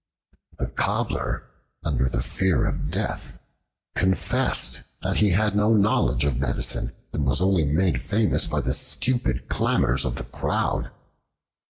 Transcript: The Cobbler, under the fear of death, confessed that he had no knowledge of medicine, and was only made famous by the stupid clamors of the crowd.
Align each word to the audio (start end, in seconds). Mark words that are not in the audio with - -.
The 0.57 0.65
Cobbler, 0.65 1.43
under 1.83 2.09
the 2.09 2.23
fear 2.23 2.65
of 2.65 2.89
death, 2.89 3.37
confessed 3.93 4.81
that 5.03 5.17
he 5.17 5.29
had 5.29 5.55
no 5.55 5.73
knowledge 5.75 6.25
of 6.25 6.39
medicine, 6.39 6.93
and 7.13 7.23
was 7.23 7.39
only 7.39 7.65
made 7.65 8.01
famous 8.01 8.47
by 8.47 8.61
the 8.61 8.73
stupid 8.73 9.47
clamors 9.47 10.03
of 10.03 10.15
the 10.15 10.23
crowd. 10.23 10.89